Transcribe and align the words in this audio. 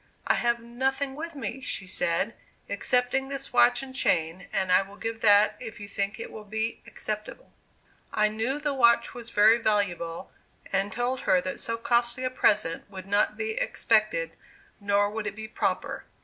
"I 0.25 0.33
have 0.33 0.59
nothing 0.63 1.13
with 1.15 1.35
me," 1.35 1.61
she 1.61 1.85
said, 1.85 2.33
"excepting 2.67 3.29
this 3.29 3.53
watch 3.53 3.83
and 3.83 3.93
chain, 3.93 4.47
and 4.51 4.71
I 4.71 4.81
will 4.81 4.95
give 4.95 5.21
that 5.21 5.55
if 5.59 5.79
you 5.79 5.87
think 5.87 6.19
it 6.19 6.31
will 6.31 6.43
be 6.43 6.81
acceptable." 6.87 7.51
I 8.11 8.27
knew 8.27 8.57
the 8.57 8.73
watch 8.73 9.13
was 9.13 9.29
very 9.29 9.59
valuable, 9.59 10.31
and 10.73 10.91
told 10.91 11.21
her 11.29 11.39
that 11.41 11.59
so 11.59 11.77
costly 11.77 12.23
a 12.23 12.31
present 12.31 12.89
would 12.89 13.05
not 13.05 13.37
be 13.37 13.51
expected, 13.51 14.35
nor 14.79 15.07
would 15.11 15.27
it 15.27 15.35
be 15.35 15.47
proper. 15.47 16.05